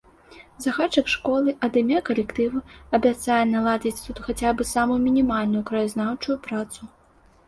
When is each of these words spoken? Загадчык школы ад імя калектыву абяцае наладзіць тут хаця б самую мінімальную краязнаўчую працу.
Загадчык 0.63 1.09
школы 1.15 1.51
ад 1.67 1.75
імя 1.81 1.99
калектыву 2.07 2.61
абяцае 2.99 3.37
наладзіць 3.49 4.03
тут 4.05 4.17
хаця 4.29 4.53
б 4.55 4.65
самую 4.71 4.97
мінімальную 5.05 5.63
краязнаўчую 5.69 6.37
працу. 6.49 6.81